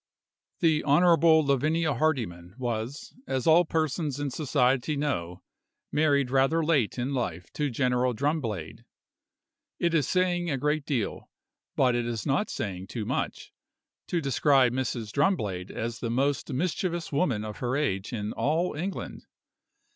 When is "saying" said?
10.07-10.49, 12.49-12.87